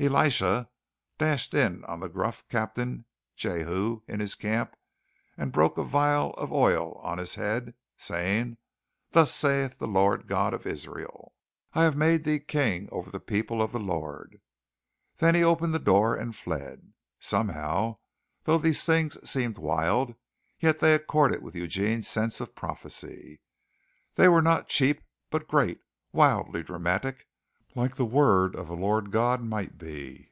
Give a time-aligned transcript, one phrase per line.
[0.00, 0.68] Elisha
[1.18, 3.04] dashed in on the gruff captain,
[3.36, 4.74] Jehu, in his camp
[5.36, 8.56] and broke a vial of oil on his head, saying,
[9.12, 11.32] "Thus saith the Lord God of Israel,
[11.74, 14.40] I have made thee king over the people of the Lord";
[15.18, 16.92] then he opened the door and fled.
[17.20, 17.98] Somehow,
[18.42, 20.16] though these things seemed wild,
[20.58, 23.40] yet they accorded with Eugene's sense of prophecy.
[24.16, 25.78] They were not cheap but great
[26.12, 27.28] wildly dramatic,
[27.76, 30.30] like the word of a Lord God might be.